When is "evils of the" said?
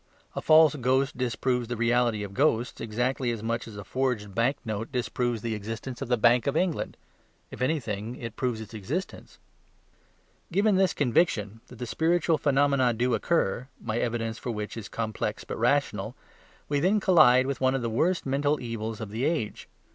18.59-19.23